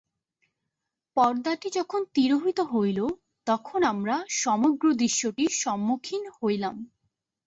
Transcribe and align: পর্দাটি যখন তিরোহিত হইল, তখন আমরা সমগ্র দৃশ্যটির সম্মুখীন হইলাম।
পর্দাটি 1.17 1.67
যখন 1.73 2.01
তিরোহিত 2.15 2.59
হইল, 2.71 2.99
তখন 3.47 3.79
আমরা 3.83 4.15
সমগ্র 4.41 4.85
দৃশ্যটির 4.93 5.51
সম্মুখীন 5.61 6.23
হইলাম। 6.37 6.75